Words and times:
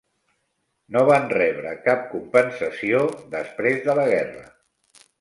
No 0.95 1.03
van 1.09 1.27
rebre 1.33 1.75
cap 1.89 2.09
compensació 2.15 3.05
després 3.39 3.89
de 3.89 3.99
la 4.03 4.11
guerra. 4.17 4.47